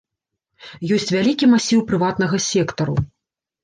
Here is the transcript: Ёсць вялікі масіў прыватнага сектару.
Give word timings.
Ёсць 0.95 1.13
вялікі 1.17 1.51
масіў 1.53 1.87
прыватнага 1.93 2.45
сектару. 2.51 3.03